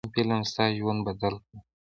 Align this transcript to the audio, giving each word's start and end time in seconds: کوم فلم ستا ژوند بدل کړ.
کوم 0.03 0.11
فلم 0.15 0.41
ستا 0.51 0.65
ژوند 0.77 0.99
بدل 1.07 1.33
کړ. 1.47 1.53